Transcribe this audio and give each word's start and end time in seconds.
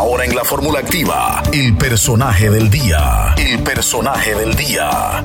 Ahora 0.00 0.24
en 0.24 0.34
la 0.34 0.44
fórmula 0.44 0.78
activa, 0.78 1.42
el 1.52 1.76
personaje 1.76 2.48
del 2.48 2.70
día. 2.70 3.34
El 3.36 3.62
personaje 3.62 4.34
del 4.34 4.54
día. 4.56 5.20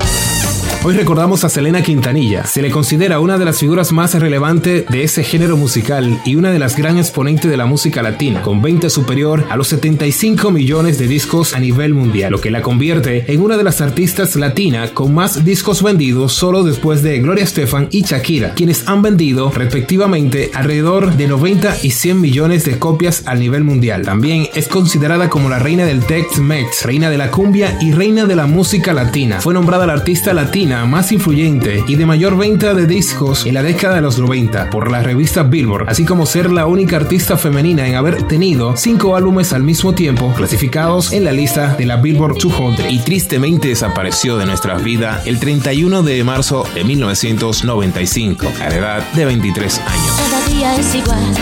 Hoy 0.88 0.94
recordamos 0.94 1.42
a 1.42 1.48
Selena 1.48 1.82
Quintanilla. 1.82 2.46
Se 2.46 2.62
le 2.62 2.70
considera 2.70 3.18
una 3.18 3.38
de 3.38 3.44
las 3.44 3.58
figuras 3.58 3.90
más 3.90 4.14
relevantes 4.14 4.86
de 4.86 5.02
ese 5.02 5.24
género 5.24 5.56
musical 5.56 6.20
y 6.24 6.36
una 6.36 6.52
de 6.52 6.60
las 6.60 6.76
gran 6.76 6.96
exponentes 6.96 7.50
de 7.50 7.56
la 7.56 7.66
música 7.66 8.04
latina, 8.04 8.40
con 8.40 8.62
venta 8.62 8.88
superior 8.88 9.46
a 9.50 9.56
los 9.56 9.66
75 9.66 10.52
millones 10.52 10.96
de 11.00 11.08
discos 11.08 11.54
a 11.54 11.58
nivel 11.58 11.92
mundial, 11.92 12.30
lo 12.30 12.40
que 12.40 12.52
la 12.52 12.62
convierte 12.62 13.24
en 13.26 13.40
una 13.40 13.56
de 13.56 13.64
las 13.64 13.80
artistas 13.80 14.36
latinas 14.36 14.92
con 14.92 15.12
más 15.12 15.44
discos 15.44 15.82
vendidos 15.82 16.34
solo 16.34 16.62
después 16.62 17.02
de 17.02 17.18
Gloria 17.18 17.42
Estefan 17.42 17.88
y 17.90 18.02
Shakira, 18.02 18.54
quienes 18.54 18.86
han 18.86 19.02
vendido 19.02 19.50
respectivamente 19.50 20.52
alrededor 20.54 21.16
de 21.16 21.26
90 21.26 21.78
y 21.82 21.90
100 21.90 22.20
millones 22.20 22.64
de 22.64 22.78
copias 22.78 23.24
a 23.26 23.34
nivel 23.34 23.64
mundial. 23.64 24.02
También 24.02 24.46
es 24.54 24.68
considerada 24.68 25.30
como 25.30 25.48
la 25.48 25.58
reina 25.58 25.84
del 25.84 26.04
Tex-Mex, 26.04 26.84
reina 26.84 27.10
de 27.10 27.18
la 27.18 27.32
cumbia 27.32 27.76
y 27.80 27.90
reina 27.90 28.24
de 28.24 28.36
la 28.36 28.46
música 28.46 28.92
latina. 28.92 29.40
Fue 29.40 29.52
nombrada 29.52 29.84
la 29.88 29.94
artista 29.94 30.32
latina 30.32 30.75
más 30.84 31.12
influyente 31.12 31.82
y 31.86 31.94
de 31.94 32.06
mayor 32.06 32.36
venta 32.36 32.74
de 32.74 32.86
discos 32.86 33.46
en 33.46 33.54
la 33.54 33.62
década 33.62 33.96
de 33.96 34.00
los 34.02 34.18
90 34.18 34.70
por 34.70 34.90
la 34.90 35.02
revista 35.02 35.42
Billboard, 35.42 35.88
así 35.88 36.04
como 36.04 36.26
ser 36.26 36.50
la 36.50 36.66
única 36.66 36.96
artista 36.96 37.36
femenina 37.36 37.86
en 37.86 37.94
haber 37.94 38.24
tenido 38.24 38.76
cinco 38.76 39.16
álbumes 39.16 39.52
al 39.52 39.62
mismo 39.62 39.94
tiempo 39.94 40.32
clasificados 40.36 41.12
en 41.12 41.24
la 41.24 41.32
lista 41.32 41.74
de 41.76 41.86
la 41.86 41.96
Billboard 41.96 42.38
200 42.38 42.90
y 42.90 42.98
tristemente 42.98 43.68
desapareció 43.68 44.36
de 44.36 44.46
nuestras 44.46 44.82
vidas 44.82 45.26
el 45.26 45.38
31 45.38 46.02
de 46.02 46.24
marzo 46.24 46.66
de 46.74 46.84
1995 46.84 48.52
a 48.60 48.68
la 48.68 48.76
edad 48.76 49.12
de 49.12 49.24
23 49.24 49.78
años. 49.78 50.14
Cada 50.16 50.46
día 50.46 50.76
es 50.76 50.94
igual 50.94 51.34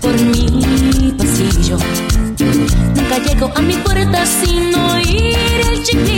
por 0.00 0.20
mi 0.20 1.14
pasillo. 1.16 1.78
Nunca 2.94 3.18
llego 3.18 3.50
a 3.54 3.62
mi 3.62 3.74
puerta 3.74 4.24
sin 4.26 4.74
oír 4.74 5.36
el 5.72 5.82
chavo 5.82 6.15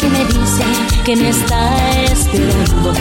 que 0.00 0.08
me 0.08 0.24
dice 0.24 0.64
que 1.04 1.14
me 1.16 1.28
está 1.28 2.02
esperando. 2.04 2.92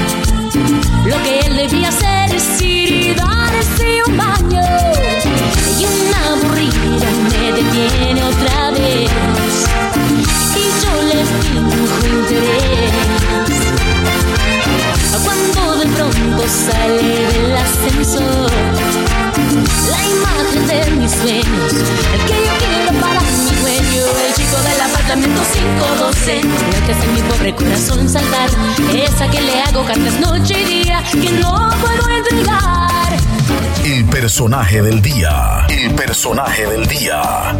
Lo 1.06 1.24
que 1.24 1.40
él 1.46 1.56
debía 1.56 1.88
hacer 1.90 2.36
es 2.36 2.62
ir 2.62 2.92
y 2.92 3.14
darse 3.14 4.04
un 4.06 4.18
baño. 4.18 4.62
Y 5.80 5.86
una 5.86 6.20
aburrida 6.34 7.10
me 7.32 7.52
detiene 7.54 8.22
otra 8.24 8.72
vez. 8.72 9.10
Y 10.56 10.66
yo 10.82 10.94
le 11.10 11.20
finjo 11.40 12.00
interés. 12.18 12.92
Cuando 15.24 15.78
de 15.78 15.86
pronto 15.96 16.44
sale 16.48 17.12
del 17.32 17.56
ascensor 17.56 18.52
la 19.90 20.02
imagen 20.18 20.68
de 20.68 20.92
mis 21.00 21.12
sueños, 21.12 21.74
512, 25.48 26.40
el 26.40 26.42
que 26.42 27.08
mi 27.08 27.22
pobre 27.22 27.56
corazón 27.56 28.10
saltar, 28.10 28.50
esa 28.94 29.30
que 29.30 29.42
le 29.42 29.62
hago 29.62 29.86
cartas 29.86 30.20
noche 30.20 30.62
y 30.62 30.84
día, 30.84 31.04
que 31.12 31.32
no 31.32 31.70
puedo 31.82 32.10
entregar. 32.10 33.14
El 33.86 34.06
personaje 34.06 34.82
del 34.82 35.02
día. 35.02 35.66
El 35.70 35.96
personaje 35.96 36.66
del 36.68 36.86
día. 36.88 37.58